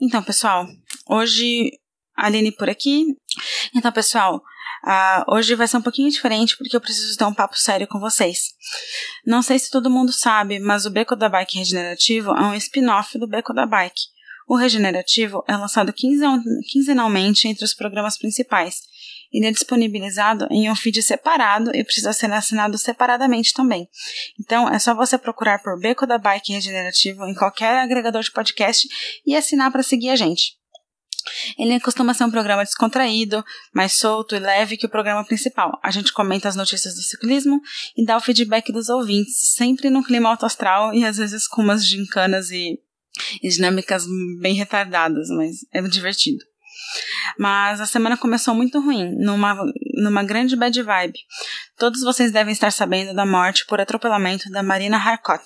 Então, 0.00 0.22
pessoal, 0.22 0.66
hoje 1.08 1.70
a 2.16 2.26
Aline 2.26 2.52
por 2.52 2.70
aqui. 2.70 3.04
Então, 3.74 3.92
pessoal, 3.92 4.36
uh, 4.36 5.34
hoje 5.34 5.54
vai 5.54 5.68
ser 5.68 5.76
um 5.76 5.82
pouquinho 5.82 6.10
diferente 6.10 6.56
porque 6.56 6.74
eu 6.74 6.80
preciso 6.80 7.16
ter 7.16 7.24
um 7.24 7.34
papo 7.34 7.56
sério 7.56 7.86
com 7.86 8.00
vocês. 8.00 8.54
Não 9.26 9.42
sei 9.42 9.58
se 9.58 9.70
todo 9.70 9.90
mundo 9.90 10.12
sabe, 10.12 10.58
mas 10.58 10.86
o 10.86 10.90
Beco 10.90 11.14
da 11.14 11.28
Bike 11.28 11.58
Regenerativo 11.58 12.30
é 12.30 12.42
um 12.42 12.54
spin-off 12.54 13.18
do 13.18 13.28
Beco 13.28 13.52
da 13.52 13.66
Bike. 13.66 14.00
O 14.48 14.56
Regenerativo 14.56 15.44
é 15.46 15.56
lançado 15.56 15.92
quinzenalmente 15.92 17.46
entre 17.46 17.64
os 17.64 17.74
programas 17.74 18.18
principais. 18.18 18.80
Ele 19.32 19.46
é 19.46 19.50
disponibilizado 19.50 20.46
em 20.50 20.70
um 20.70 20.74
feed 20.74 21.02
separado 21.02 21.74
e 21.74 21.84
precisa 21.84 22.12
ser 22.12 22.32
assinado 22.32 22.76
separadamente 22.76 23.52
também. 23.52 23.88
Então, 24.38 24.68
é 24.68 24.78
só 24.78 24.94
você 24.94 25.16
procurar 25.16 25.62
por 25.62 25.78
Beco 25.78 26.06
da 26.06 26.18
Bike 26.18 26.52
Regenerativo 26.52 27.24
em 27.26 27.34
qualquer 27.34 27.78
agregador 27.78 28.22
de 28.22 28.32
podcast 28.32 28.88
e 29.24 29.36
assinar 29.36 29.70
para 29.70 29.82
seguir 29.82 30.10
a 30.10 30.16
gente. 30.16 30.60
Ele 31.58 31.78
costuma 31.80 32.14
ser 32.14 32.24
um 32.24 32.30
programa 32.30 32.64
descontraído, 32.64 33.44
mais 33.74 33.92
solto 33.92 34.34
e 34.34 34.38
leve 34.38 34.76
que 34.76 34.86
o 34.86 34.90
programa 34.90 35.24
principal. 35.24 35.78
A 35.82 35.90
gente 35.90 36.12
comenta 36.12 36.48
as 36.48 36.56
notícias 36.56 36.94
do 36.94 37.02
ciclismo 37.02 37.60
e 37.96 38.04
dá 38.04 38.16
o 38.16 38.20
feedback 38.20 38.72
dos 38.72 38.88
ouvintes, 38.88 39.52
sempre 39.54 39.90
num 39.90 40.02
clima 40.02 40.30
alto 40.30 40.46
astral 40.46 40.94
e 40.94 41.04
às 41.04 41.18
vezes 41.18 41.46
com 41.46 41.62
umas 41.62 41.86
gincanas 41.86 42.50
e, 42.50 42.78
e 43.42 43.48
dinâmicas 43.48 44.04
bem 44.40 44.54
retardadas, 44.54 45.28
mas 45.28 45.56
é 45.72 45.82
divertido. 45.82 46.49
Mas 47.38 47.80
a 47.80 47.86
semana 47.86 48.16
começou 48.16 48.54
muito 48.54 48.80
ruim, 48.80 49.14
numa, 49.18 49.56
numa 49.94 50.22
grande 50.22 50.56
bad 50.56 50.82
vibe. 50.82 51.18
Todos 51.78 52.02
vocês 52.02 52.32
devem 52.32 52.52
estar 52.52 52.72
sabendo 52.72 53.14
da 53.14 53.24
morte 53.24 53.64
por 53.66 53.80
atropelamento 53.80 54.50
da 54.50 54.62
Marina 54.62 54.96
Harcourt. 54.96 55.44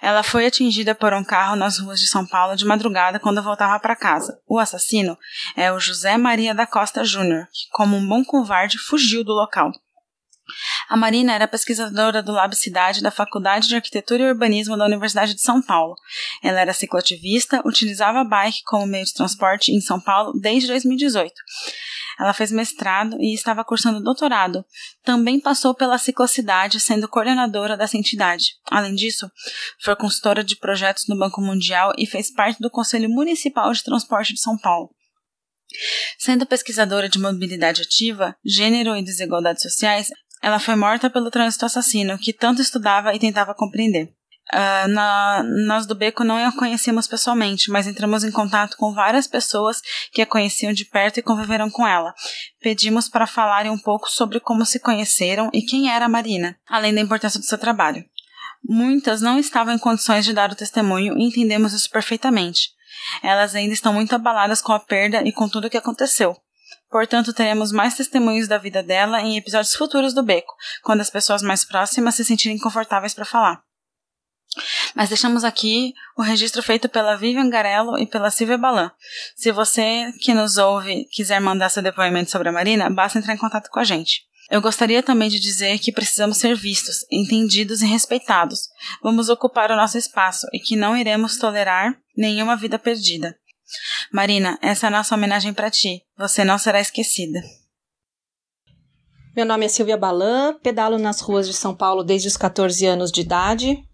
Ela 0.00 0.22
foi 0.22 0.46
atingida 0.46 0.94
por 0.94 1.12
um 1.12 1.24
carro 1.24 1.56
nas 1.56 1.78
ruas 1.78 2.00
de 2.00 2.06
São 2.06 2.26
Paulo 2.26 2.56
de 2.56 2.64
madrugada 2.64 3.18
quando 3.18 3.42
voltava 3.42 3.78
para 3.80 3.96
casa. 3.96 4.38
O 4.46 4.58
assassino 4.58 5.18
é 5.56 5.72
o 5.72 5.80
José 5.80 6.16
Maria 6.16 6.54
da 6.54 6.66
Costa 6.66 7.04
Júnior, 7.04 7.46
que, 7.52 7.68
como 7.72 7.96
um 7.96 8.08
bom 8.08 8.24
covarde, 8.24 8.78
fugiu 8.78 9.24
do 9.24 9.32
local. 9.32 9.72
A 10.88 10.96
Marina 10.96 11.34
era 11.34 11.46
pesquisadora 11.46 12.22
do 12.22 12.32
Lab 12.32 12.56
Cidade 12.56 13.02
da 13.02 13.10
Faculdade 13.10 13.68
de 13.68 13.76
Arquitetura 13.76 14.22
e 14.22 14.30
Urbanismo 14.30 14.76
da 14.76 14.86
Universidade 14.86 15.34
de 15.34 15.42
São 15.42 15.60
Paulo. 15.60 15.94
Ela 16.42 16.60
era 16.60 16.72
cicloativista, 16.72 17.60
utilizava 17.66 18.20
a 18.20 18.24
bike 18.24 18.62
como 18.64 18.86
meio 18.86 19.04
de 19.04 19.12
transporte 19.12 19.70
em 19.70 19.82
São 19.82 20.00
Paulo 20.00 20.32
desde 20.40 20.66
2018. 20.68 21.34
Ela 22.18 22.32
fez 22.32 22.50
mestrado 22.50 23.16
e 23.20 23.34
estava 23.34 23.62
cursando 23.64 24.02
doutorado. 24.02 24.64
Também 25.04 25.38
passou 25.38 25.74
pela 25.74 25.98
ciclocidade, 25.98 26.80
sendo 26.80 27.06
coordenadora 27.06 27.76
dessa 27.76 27.98
entidade. 27.98 28.54
Além 28.70 28.94
disso, 28.94 29.30
foi 29.82 29.94
consultora 29.94 30.42
de 30.42 30.56
projetos 30.56 31.04
no 31.06 31.18
Banco 31.18 31.40
Mundial 31.42 31.92
e 31.98 32.06
fez 32.06 32.32
parte 32.32 32.60
do 32.60 32.70
Conselho 32.70 33.10
Municipal 33.10 33.70
de 33.72 33.84
Transporte 33.84 34.32
de 34.32 34.40
São 34.40 34.56
Paulo. 34.58 34.90
Sendo 36.18 36.46
pesquisadora 36.46 37.08
de 37.08 37.18
mobilidade 37.18 37.82
ativa, 37.82 38.34
gênero 38.44 38.96
e 38.96 39.04
desigualdades 39.04 39.62
sociais, 39.62 40.08
ela 40.42 40.58
foi 40.58 40.74
morta 40.76 41.10
pelo 41.10 41.30
trânsito 41.30 41.66
assassino, 41.66 42.18
que 42.18 42.32
tanto 42.32 42.62
estudava 42.62 43.14
e 43.14 43.18
tentava 43.18 43.54
compreender. 43.54 44.12
Uh, 44.50 44.88
na, 44.88 45.42
nós 45.66 45.84
do 45.84 45.94
Beco 45.94 46.24
não 46.24 46.38
a 46.38 46.50
conhecemos 46.52 47.06
pessoalmente, 47.06 47.70
mas 47.70 47.86
entramos 47.86 48.24
em 48.24 48.30
contato 48.30 48.78
com 48.78 48.94
várias 48.94 49.26
pessoas 49.26 49.82
que 50.10 50.22
a 50.22 50.26
conheciam 50.26 50.72
de 50.72 50.86
perto 50.86 51.18
e 51.18 51.22
conviveram 51.22 51.70
com 51.70 51.86
ela. 51.86 52.14
Pedimos 52.58 53.10
para 53.10 53.26
falarem 53.26 53.70
um 53.70 53.78
pouco 53.78 54.08
sobre 54.08 54.40
como 54.40 54.64
se 54.64 54.80
conheceram 54.80 55.50
e 55.52 55.60
quem 55.60 55.90
era 55.90 56.06
a 56.06 56.08
Marina, 56.08 56.56
além 56.66 56.94
da 56.94 57.00
importância 57.00 57.38
do 57.38 57.44
seu 57.44 57.58
trabalho. 57.58 58.02
Muitas 58.66 59.20
não 59.20 59.38
estavam 59.38 59.74
em 59.74 59.78
condições 59.78 60.24
de 60.24 60.32
dar 60.32 60.50
o 60.50 60.56
testemunho 60.56 61.16
e 61.18 61.24
entendemos 61.24 61.74
isso 61.74 61.90
perfeitamente. 61.90 62.70
Elas 63.22 63.54
ainda 63.54 63.74
estão 63.74 63.92
muito 63.92 64.14
abaladas 64.14 64.62
com 64.62 64.72
a 64.72 64.80
perda 64.80 65.22
e 65.22 65.32
com 65.32 65.48
tudo 65.48 65.66
o 65.66 65.70
que 65.70 65.76
aconteceu. 65.76 66.34
Portanto, 66.90 67.32
teremos 67.32 67.70
mais 67.70 67.94
testemunhos 67.94 68.48
da 68.48 68.58
vida 68.58 68.82
dela 68.82 69.20
em 69.20 69.36
episódios 69.36 69.74
futuros 69.74 70.14
do 70.14 70.22
Beco, 70.22 70.54
quando 70.82 71.00
as 71.00 71.10
pessoas 71.10 71.42
mais 71.42 71.64
próximas 71.64 72.14
se 72.14 72.24
sentirem 72.24 72.58
confortáveis 72.58 73.14
para 73.14 73.24
falar. 73.24 73.62
Mas 74.94 75.10
deixamos 75.10 75.44
aqui 75.44 75.92
o 76.16 76.22
registro 76.22 76.62
feito 76.62 76.88
pela 76.88 77.16
Vivian 77.16 77.50
Garello 77.50 77.98
e 77.98 78.06
pela 78.06 78.30
Silvia 78.30 78.56
Balan. 78.56 78.90
Se 79.36 79.52
você 79.52 80.12
que 80.20 80.32
nos 80.32 80.56
ouve 80.56 81.04
quiser 81.12 81.40
mandar 81.40 81.68
seu 81.68 81.82
depoimento 81.82 82.30
sobre 82.30 82.48
a 82.48 82.52
Marina, 82.52 82.88
basta 82.88 83.18
entrar 83.18 83.34
em 83.34 83.38
contato 83.38 83.68
com 83.70 83.78
a 83.78 83.84
gente. 83.84 84.26
Eu 84.50 84.62
gostaria 84.62 85.02
também 85.02 85.28
de 85.28 85.38
dizer 85.38 85.78
que 85.78 85.92
precisamos 85.92 86.38
ser 86.38 86.56
vistos, 86.56 87.04
entendidos 87.12 87.82
e 87.82 87.86
respeitados. 87.86 88.68
Vamos 89.02 89.28
ocupar 89.28 89.70
o 89.70 89.76
nosso 89.76 89.98
espaço 89.98 90.46
e 90.54 90.58
que 90.58 90.74
não 90.74 90.96
iremos 90.96 91.36
tolerar 91.36 91.94
nenhuma 92.16 92.56
vida 92.56 92.78
perdida. 92.78 93.36
Marina, 94.12 94.58
essa 94.62 94.86
é 94.86 94.88
a 94.88 94.90
nossa 94.90 95.14
homenagem 95.14 95.52
para 95.52 95.70
ti. 95.70 96.02
Você 96.16 96.44
não 96.44 96.58
será 96.58 96.80
esquecida. 96.80 97.42
Meu 99.36 99.46
nome 99.46 99.66
é 99.66 99.68
Silvia 99.68 99.96
Balan, 99.96 100.58
pedalo 100.62 100.98
nas 100.98 101.20
ruas 101.20 101.46
de 101.46 101.54
São 101.54 101.74
Paulo 101.74 102.02
desde 102.02 102.26
os 102.26 102.36
14 102.36 102.84
anos 102.86 103.12
de 103.12 103.20
idade 103.20 103.84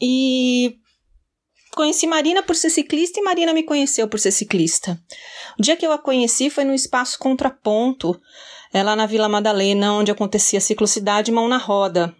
e 0.00 0.76
conheci 1.74 2.06
Marina 2.06 2.42
por 2.42 2.54
ser 2.54 2.70
ciclista 2.70 3.18
e 3.18 3.22
Marina 3.22 3.52
me 3.52 3.64
conheceu 3.64 4.06
por 4.06 4.20
ser 4.20 4.30
ciclista. 4.30 4.96
O 5.58 5.62
dia 5.62 5.76
que 5.76 5.84
eu 5.84 5.90
a 5.90 5.98
conheci 5.98 6.48
foi 6.48 6.64
no 6.64 6.72
espaço 6.72 7.18
Contraponto, 7.18 8.20
é 8.72 8.82
lá 8.82 8.94
na 8.94 9.06
Vila 9.06 9.28
Madalena, 9.28 9.92
onde 9.94 10.10
acontecia 10.10 10.58
a 10.58 10.62
ciclocidade 10.62 11.32
mão 11.32 11.48
na 11.48 11.58
roda. 11.58 12.14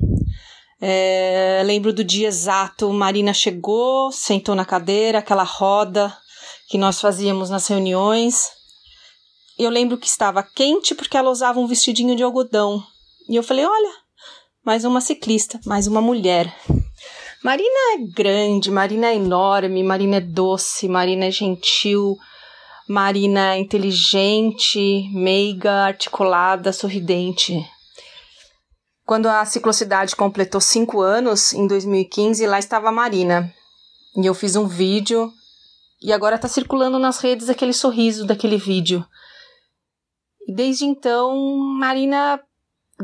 É, 0.80 1.62
lembro 1.64 1.92
do 1.92 2.02
dia 2.02 2.28
exato, 2.28 2.92
Marina 2.92 3.32
chegou, 3.32 4.10
sentou 4.10 4.54
na 4.54 4.64
cadeira, 4.64 5.20
aquela 5.20 5.44
roda, 5.44 6.12
que 6.68 6.78
nós 6.78 7.00
fazíamos 7.00 7.50
nas 7.50 7.66
reuniões. 7.66 8.50
Eu 9.58 9.70
lembro 9.70 9.98
que 9.98 10.06
estava 10.06 10.42
quente 10.42 10.94
porque 10.94 11.16
ela 11.16 11.30
usava 11.30 11.60
um 11.60 11.66
vestidinho 11.66 12.16
de 12.16 12.22
algodão. 12.22 12.82
E 13.28 13.36
eu 13.36 13.42
falei: 13.42 13.64
olha, 13.64 13.92
mais 14.64 14.84
uma 14.84 15.00
ciclista, 15.00 15.60
mais 15.64 15.86
uma 15.86 16.00
mulher. 16.00 16.54
Marina 17.42 17.94
é 17.94 17.98
grande, 17.98 18.70
Marina 18.70 19.08
é 19.08 19.16
enorme, 19.16 19.82
Marina 19.82 20.16
é 20.16 20.20
doce, 20.20 20.88
Marina 20.88 21.26
é 21.26 21.30
gentil, 21.30 22.16
Marina 22.88 23.54
é 23.54 23.58
inteligente, 23.58 25.10
meiga, 25.12 25.84
articulada, 25.84 26.72
sorridente. 26.72 27.62
Quando 29.06 29.26
a 29.26 29.44
ciclocidade 29.44 30.16
completou 30.16 30.60
cinco 30.60 31.02
anos, 31.02 31.52
em 31.52 31.66
2015, 31.66 32.46
lá 32.46 32.58
estava 32.58 32.88
a 32.88 32.92
Marina. 32.92 33.52
E 34.16 34.24
eu 34.24 34.32
fiz 34.32 34.56
um 34.56 34.66
vídeo 34.66 35.30
e 36.04 36.12
agora 36.12 36.36
está 36.36 36.46
circulando 36.46 36.98
nas 36.98 37.18
redes 37.18 37.48
aquele 37.48 37.72
sorriso 37.72 38.26
daquele 38.26 38.58
vídeo. 38.58 39.02
Desde 40.46 40.84
então, 40.84 41.34
Marina 41.78 42.38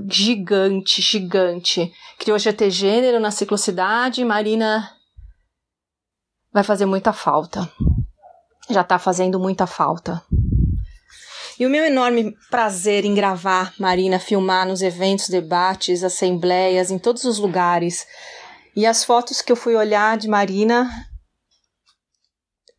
gigante, 0.07 1.01
gigante. 1.01 1.91
Criou 2.19 2.39
GT 2.39 2.71
Gênero 2.71 3.19
na 3.19 3.31
ciclocidade. 3.31 4.23
Marina 4.23 4.95
vai 6.53 6.63
fazer 6.63 6.85
muita 6.85 7.11
falta. 7.11 7.67
Já 8.69 8.83
está 8.83 8.99
fazendo 8.99 9.41
muita 9.41 9.67
falta. 9.67 10.23
E 11.59 11.65
o 11.65 11.71
meu 11.71 11.83
enorme 11.83 12.37
prazer 12.51 13.07
em 13.07 13.15
gravar 13.15 13.73
Marina, 13.79 14.19
filmar 14.19 14.67
nos 14.67 14.83
eventos, 14.83 15.31
debates, 15.31 16.05
assembleias, 16.05 16.91
em 16.91 16.99
todos 16.99 17.25
os 17.25 17.39
lugares. 17.39 18.07
E 18.77 18.85
as 18.85 19.05
fotos 19.05 19.41
que 19.41 19.51
eu 19.51 19.57
fui 19.57 19.75
olhar 19.75 20.19
de 20.19 20.29
Marina 20.29 21.10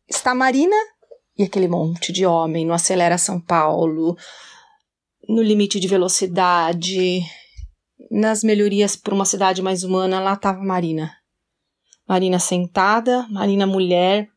está 0.08 0.34
Marina 0.34 0.76
e 1.38 1.44
aquele 1.44 1.68
monte 1.68 2.12
de 2.12 2.26
homem 2.26 2.66
no 2.66 2.72
Acelera 2.72 3.18
São 3.18 3.40
Paulo, 3.40 4.16
no 5.28 5.42
limite 5.42 5.80
de 5.80 5.88
velocidade, 5.88 7.20
nas 8.10 8.42
melhorias 8.42 8.96
para 8.96 9.14
uma 9.14 9.24
cidade 9.24 9.62
mais 9.62 9.82
humana, 9.82 10.20
lá 10.20 10.34
estava 10.34 10.62
Marina. 10.62 11.10
Marina 12.06 12.38
sentada, 12.38 13.26
Marina 13.28 13.66
mulher, 13.66 14.28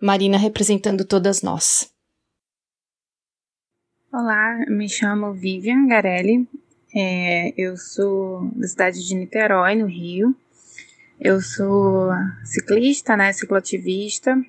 Marina 0.00 0.36
representando 0.36 1.04
todas 1.04 1.42
nós. 1.42 1.92
Olá, 4.12 4.64
me 4.68 4.88
chamo 4.88 5.34
Vivian 5.34 5.86
Garelli, 5.86 6.48
é, 6.94 7.52
eu 7.60 7.76
sou 7.76 8.50
da 8.54 8.66
cidade 8.66 9.06
de 9.06 9.14
Niterói, 9.14 9.74
no 9.74 9.86
Rio. 9.86 10.34
Eu 11.20 11.40
sou 11.40 12.10
ciclista, 12.44 13.16
né, 13.16 13.32
cicloativista 13.32 14.40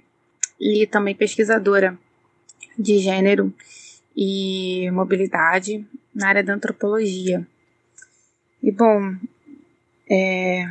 e 0.60 0.86
também 0.88 1.16
pesquisadora 1.16 1.98
de 2.78 3.00
gênero 3.00 3.54
e 4.16 4.92
mobilidade 4.92 5.88
na 6.14 6.28
área 6.28 6.44
da 6.44 6.54
antropologia. 6.54 7.48
E 8.62 8.70
bom, 8.72 9.16
é, 10.10 10.66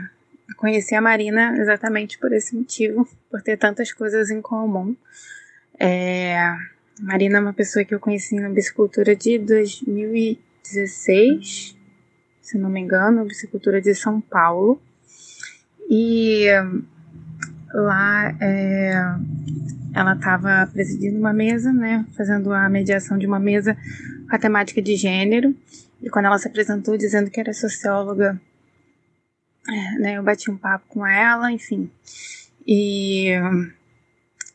conheci 0.56 0.94
a 0.94 1.00
Marina 1.00 1.56
exatamente 1.58 2.18
por 2.18 2.30
esse 2.32 2.54
motivo, 2.54 3.08
por 3.30 3.40
ter 3.42 3.56
tantas 3.56 3.90
coisas 3.92 4.30
em 4.30 4.42
comum. 4.42 4.94
É, 5.78 6.36
Marina 7.00 7.38
é 7.38 7.40
uma 7.40 7.52
pessoa 7.52 7.84
que 7.84 7.94
eu 7.94 8.00
conheci 8.00 8.34
na 8.36 8.48
bicicultura 8.48 9.14
de 9.14 9.38
2016, 9.38 11.76
se 12.42 12.58
não 12.58 12.68
me 12.68 12.80
engano, 12.80 13.24
bicicultura 13.24 13.80
de 13.80 13.94
São 13.94 14.20
Paulo. 14.20 14.82
E 15.88 16.46
lá 17.72 18.34
é, 18.40 18.92
ela 19.94 20.14
estava 20.14 20.68
presidindo 20.72 21.18
uma 21.18 21.32
mesa, 21.32 21.72
né, 21.72 22.04
fazendo 22.16 22.52
a 22.52 22.68
mediação 22.68 23.16
de 23.18 23.26
uma 23.26 23.38
mesa 23.38 23.76
com 24.28 24.36
a 24.36 24.38
temática 24.38 24.82
de 24.82 24.96
gênero. 24.96 25.54
E 26.02 26.10
quando 26.10 26.26
ela 26.26 26.38
se 26.38 26.48
apresentou 26.48 26.96
dizendo 26.96 27.30
que 27.30 27.40
era 27.40 27.52
socióloga, 27.52 28.40
é, 29.68 29.98
né, 29.98 30.18
eu 30.18 30.22
bati 30.22 30.50
um 30.50 30.56
papo 30.56 30.86
com 30.88 31.06
ela, 31.06 31.50
enfim. 31.50 31.90
E 32.66 33.32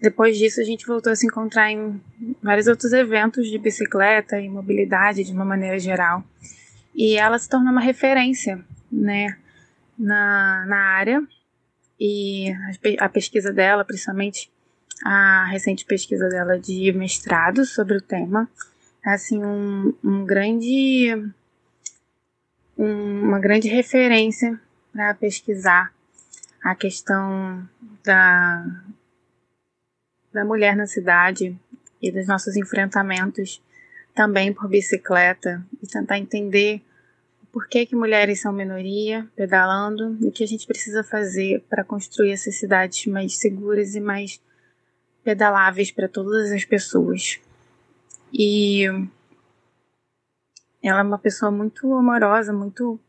depois 0.01 0.37
disso 0.37 0.59
a 0.59 0.63
gente 0.63 0.85
voltou 0.85 1.11
a 1.11 1.15
se 1.15 1.25
encontrar 1.25 1.71
em 1.71 2.01
vários 2.41 2.67
outros 2.67 2.91
eventos 2.91 3.47
de 3.47 3.57
bicicleta 3.57 4.39
e 4.39 4.49
mobilidade 4.49 5.23
de 5.23 5.31
uma 5.31 5.45
maneira 5.45 5.79
geral. 5.79 6.23
E 6.93 7.17
ela 7.17 7.39
se 7.39 7.47
tornou 7.47 7.71
uma 7.71 7.81
referência, 7.81 8.59
né, 8.91 9.37
na, 10.01 10.65
na 10.65 10.77
área. 10.77 11.25
E 11.99 12.51
a 12.99 13.07
pesquisa 13.07 13.53
dela, 13.53 13.85
principalmente 13.85 14.51
a 15.05 15.45
recente 15.45 15.85
pesquisa 15.85 16.27
dela 16.27 16.59
de 16.59 16.91
mestrado 16.93 17.63
sobre 17.63 17.97
o 17.97 18.01
tema, 18.01 18.49
é 19.05 19.11
assim 19.11 19.43
um, 19.43 19.93
um 20.03 20.25
grande 20.25 21.13
um, 22.77 23.21
uma 23.21 23.39
grande 23.39 23.67
referência 23.67 24.59
para 24.91 25.13
pesquisar 25.13 25.93
a 26.63 26.75
questão 26.75 27.67
da 28.03 28.65
da 30.33 30.45
mulher 30.45 30.75
na 30.75 30.87
cidade 30.87 31.57
e 32.01 32.11
dos 32.11 32.27
nossos 32.27 32.55
enfrentamentos 32.55 33.61
também 34.13 34.53
por 34.53 34.69
bicicleta 34.69 35.63
e 35.81 35.87
tentar 35.87 36.17
entender 36.17 36.81
por 37.51 37.67
que, 37.67 37.85
que 37.85 37.95
mulheres 37.95 38.41
são 38.41 38.53
minoria 38.53 39.27
pedalando 39.35 40.17
e 40.21 40.27
o 40.27 40.31
que 40.31 40.43
a 40.43 40.47
gente 40.47 40.65
precisa 40.65 41.03
fazer 41.03 41.63
para 41.69 41.83
construir 41.83 42.31
essas 42.31 42.55
cidades 42.55 43.05
mais 43.05 43.37
seguras 43.37 43.93
e 43.93 43.99
mais 43.99 44.41
pedaláveis 45.23 45.91
para 45.91 46.07
todas 46.07 46.51
as 46.51 46.63
pessoas. 46.63 47.39
E 48.33 48.85
ela 50.81 51.01
é 51.01 51.03
uma 51.03 51.19
pessoa 51.19 51.51
muito 51.51 51.93
amorosa, 51.93 52.53
muito 52.53 52.99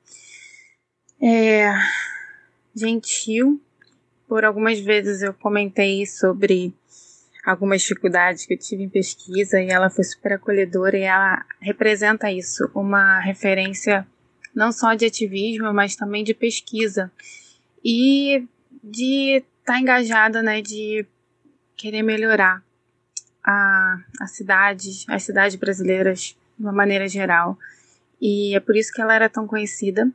é, 1.20 1.72
gentil. 2.74 3.60
Por 4.26 4.44
algumas 4.44 4.80
vezes 4.80 5.22
eu 5.22 5.32
comentei 5.32 6.04
sobre 6.04 6.74
algumas 7.44 7.82
dificuldades 7.82 8.44
que 8.44 8.54
eu 8.54 8.58
tive 8.58 8.82
em 8.82 8.88
pesquisa 8.88 9.60
e 9.60 9.68
ela 9.68 9.88
foi 9.88 10.04
super 10.04 10.32
acolhedora 10.34 10.98
e 10.98 11.02
ela 11.02 11.44
representa 11.60 12.30
isso, 12.30 12.70
uma 12.74 13.20
referência 13.20 14.06
não 14.54 14.72
só 14.72 14.94
de 14.94 15.06
ativismo, 15.06 15.72
mas 15.72 15.96
também 15.96 16.22
de 16.22 16.34
pesquisa 16.34 17.10
e 17.84 18.46
de 18.82 19.38
estar 19.38 19.74
tá 19.74 19.80
engajada, 19.80 20.42
né, 20.42 20.60
de 20.60 21.06
querer 21.76 22.02
melhorar 22.02 22.62
a, 23.44 23.98
a 24.20 24.26
cidade, 24.26 25.04
as 25.08 25.22
cidades 25.22 25.56
brasileiras 25.56 26.36
de 26.56 26.64
uma 26.64 26.72
maneira 26.72 27.08
geral. 27.08 27.58
E 28.20 28.54
é 28.54 28.60
por 28.60 28.76
isso 28.76 28.92
que 28.92 29.00
ela 29.00 29.14
era 29.14 29.28
tão 29.28 29.46
conhecida, 29.46 30.08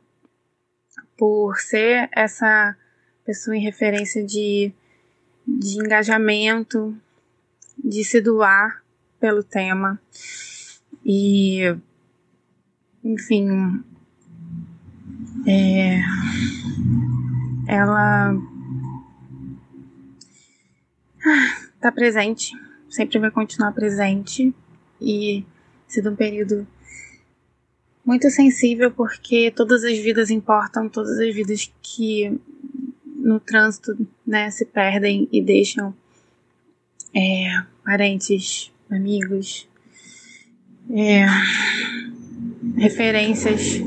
por 1.16 1.58
ser 1.58 2.08
essa 2.12 2.76
pessoa 3.24 3.56
em 3.56 3.60
referência 3.60 4.24
de, 4.24 4.72
de 5.46 5.78
engajamento, 5.78 6.96
de 7.76 8.04
se 8.04 8.20
doar 8.20 8.82
pelo 9.20 9.42
tema. 9.42 10.00
E, 11.04 11.76
enfim, 13.04 13.84
é, 15.48 16.02
ela 17.66 18.34
está 21.74 21.90
presente, 21.90 22.52
sempre 22.90 23.18
vai 23.18 23.30
continuar 23.30 23.72
presente 23.72 24.54
e 25.00 25.44
sido 25.86 26.10
um 26.10 26.16
período 26.16 26.66
muito 28.04 28.28
sensível 28.30 28.90
porque 28.90 29.50
todas 29.50 29.84
as 29.84 29.98
vidas 29.98 30.30
importam, 30.30 30.88
todas 30.88 31.18
as 31.18 31.34
vidas 31.34 31.72
que 31.82 32.38
no 33.16 33.40
trânsito 33.40 33.96
né, 34.26 34.50
se 34.50 34.66
perdem 34.66 35.28
e 35.32 35.40
deixam 35.42 35.94
é, 37.14 37.62
parentes, 37.84 38.70
amigos, 38.90 39.66
é, 40.90 41.26
referências 42.76 43.80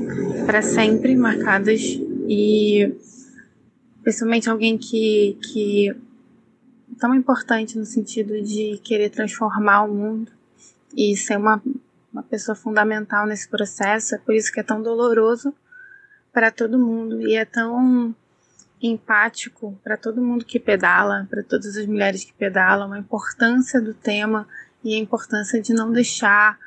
para 0.46 0.62
sempre 0.62 1.16
marcadas 1.16 1.82
e 2.28 2.94
principalmente 4.04 4.50
alguém 4.50 4.78
que, 4.78 5.38
que 5.42 5.96
tão 7.00 7.14
importante 7.16 7.78
no 7.78 7.86
sentido 7.86 8.42
de 8.42 8.80
querer 8.84 9.10
transformar 9.10 9.84
o 9.84 9.94
mundo 9.94 10.32
e 10.96 11.16
ser 11.16 11.38
uma, 11.38 11.62
uma 12.12 12.24
pessoa 12.24 12.56
fundamental 12.56 13.26
nesse 13.26 13.48
processo. 13.48 14.16
É 14.16 14.18
por 14.18 14.34
isso 14.34 14.52
que 14.52 14.60
é 14.60 14.64
tão 14.64 14.82
doloroso 14.82 15.54
para 16.34 16.52
todo 16.52 16.80
mundo 16.80 17.22
e 17.22 17.36
é 17.36 17.46
tão 17.46 18.16
empático 18.82 19.78
para 19.84 19.96
todo 19.96 20.22
mundo 20.22 20.44
que 20.44 20.60
pedala, 20.60 21.28
para 21.30 21.44
todas 21.44 21.78
as 21.78 21.86
mulheres 21.86 22.24
que 22.24 22.34
pedalam, 22.34 22.94
a 22.94 23.00
importância 23.00 23.80
do 23.80 23.94
tema 23.94 24.48
e 24.84 24.96
a 24.96 24.98
importância 24.98 25.62
de 25.62 25.74
não 25.74 25.92
deixar 25.92 26.58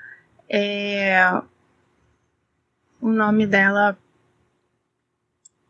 é, 0.48 1.42
o 3.04 3.12
nome 3.12 3.46
dela 3.46 3.98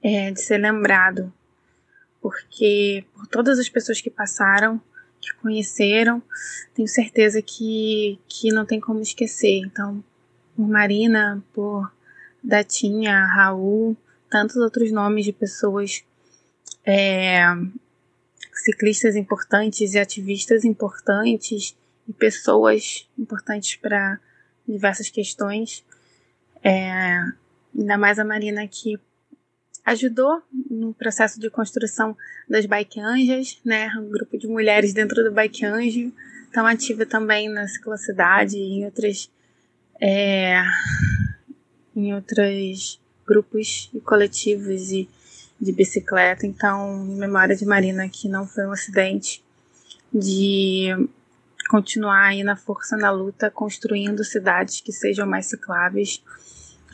é, 0.02 0.30
de 0.30 0.40
ser 0.40 0.58
lembrado 0.58 1.32
porque 2.24 3.04
por 3.12 3.26
todas 3.26 3.58
as 3.58 3.68
pessoas 3.68 4.00
que 4.00 4.08
passaram, 4.08 4.80
que 5.20 5.34
conheceram, 5.42 6.22
tenho 6.72 6.88
certeza 6.88 7.42
que, 7.42 8.18
que 8.26 8.50
não 8.50 8.64
tem 8.64 8.80
como 8.80 9.02
esquecer. 9.02 9.58
Então, 9.58 10.02
por 10.56 10.66
Marina, 10.66 11.44
por 11.52 11.92
Datinha, 12.42 13.26
Raul, 13.26 13.94
tantos 14.30 14.56
outros 14.56 14.90
nomes 14.90 15.26
de 15.26 15.34
pessoas 15.34 16.02
é, 16.82 17.44
ciclistas 18.54 19.16
importantes 19.16 19.92
e 19.92 19.98
ativistas 19.98 20.64
importantes 20.64 21.76
e 22.08 22.12
pessoas 22.14 23.06
importantes 23.18 23.76
para 23.76 24.18
diversas 24.66 25.10
questões. 25.10 25.84
É, 26.64 27.20
ainda 27.78 27.98
mais 27.98 28.18
a 28.18 28.24
Marina 28.24 28.66
que 28.66 28.98
ajudou 29.84 30.42
no 30.70 30.94
processo 30.94 31.38
de 31.38 31.50
construção 31.50 32.16
das 32.48 32.64
Bike 32.64 32.98
Anjas, 33.00 33.60
né, 33.62 33.88
um 33.98 34.08
grupo 34.10 34.38
de 34.38 34.46
mulheres 34.46 34.94
dentro 34.94 35.22
do 35.22 35.30
Bike 35.30 35.66
Anjo, 35.66 36.10
estão 36.46 36.66
ativa 36.66 37.04
também 37.04 37.50
na 37.50 37.68
ciclocidade 37.68 38.56
e 38.56 38.80
em 38.80 38.84
outras 38.86 39.30
é, 40.00 40.62
em 41.94 42.14
outros 42.14 43.00
grupos 43.26 43.90
e 43.94 44.00
coletivos 44.00 44.88
de, 44.88 45.08
de 45.60 45.72
bicicleta. 45.72 46.46
Então, 46.46 47.06
em 47.06 47.16
memória 47.16 47.54
de 47.54 47.64
Marina, 47.64 48.08
que 48.08 48.28
não 48.28 48.46
foi 48.46 48.66
um 48.66 48.72
acidente, 48.72 49.42
de 50.12 50.88
continuar 51.68 52.28
aí 52.28 52.42
na 52.42 52.56
força, 52.56 52.96
na 52.96 53.10
luta, 53.10 53.50
construindo 53.50 54.24
cidades 54.24 54.80
que 54.80 54.92
sejam 54.92 55.26
mais 55.26 55.46
cicláveis 55.46 56.22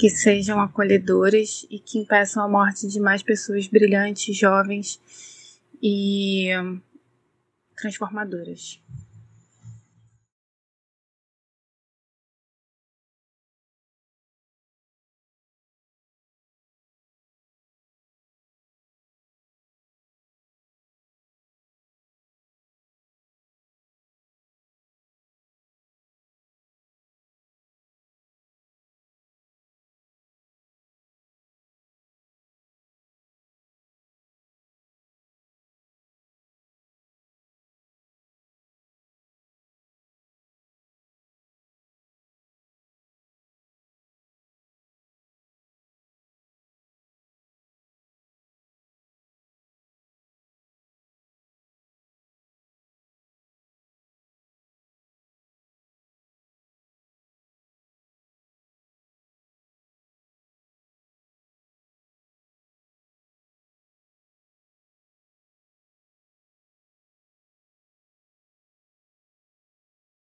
que 0.01 0.09
sejam 0.09 0.59
acolhedoras 0.59 1.67
e 1.71 1.79
que 1.79 1.99
impeçam 1.99 2.43
a 2.43 2.49
morte 2.49 2.89
de 2.89 2.99
mais 2.99 3.23
pessoas 3.23 3.67
brilhantes, 3.67 4.35
jovens 4.35 4.99
e 5.83 6.49
transformadoras. 7.77 8.81